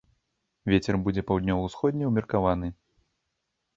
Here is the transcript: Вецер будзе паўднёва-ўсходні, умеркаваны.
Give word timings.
Вецер 0.71 0.95
будзе 1.03 1.21
паўднёва-ўсходні, 1.31 2.09
умеркаваны. 2.11 2.67